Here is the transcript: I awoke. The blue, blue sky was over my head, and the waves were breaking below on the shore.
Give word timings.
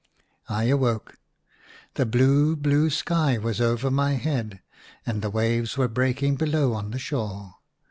I 0.49 0.63
awoke. 0.63 1.19
The 1.93 2.07
blue, 2.07 2.55
blue 2.55 2.89
sky 2.89 3.37
was 3.37 3.61
over 3.61 3.91
my 3.91 4.13
head, 4.13 4.59
and 5.05 5.21
the 5.21 5.29
waves 5.29 5.77
were 5.77 5.87
breaking 5.87 6.37
below 6.37 6.73
on 6.73 6.89
the 6.89 6.97
shore. 6.97 7.57